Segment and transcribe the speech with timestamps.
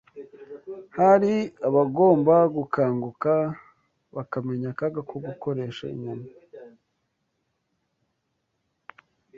[0.97, 1.33] Hari
[1.67, 3.33] abagomba gukanguka
[4.15, 6.27] bakamenya akaga ko gukoresha inyama